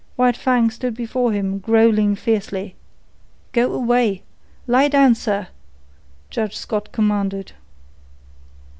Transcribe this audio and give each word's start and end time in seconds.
White 0.15 0.35
Fang 0.35 0.71
stood 0.71 0.95
before 0.95 1.31
him, 1.31 1.59
growling 1.59 2.15
fiercely. 2.15 2.73
"Go 3.51 3.71
away! 3.71 4.23
Lie 4.65 4.87
down, 4.87 5.13
sir!" 5.13 5.49
Judge 6.31 6.55
Scott 6.57 6.91
commanded. 6.91 7.51